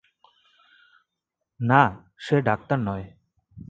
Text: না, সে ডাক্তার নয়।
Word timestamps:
না, 1.59 1.81
সে 2.17 2.35
ডাক্তার 2.41 2.79
নয়। 2.79 3.05